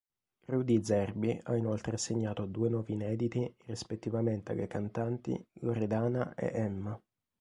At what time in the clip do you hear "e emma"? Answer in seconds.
6.33-6.99